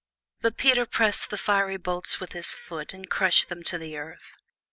[0.41, 4.35] But Peter pressed the fiery bolts with his foot and crushed them to the earth.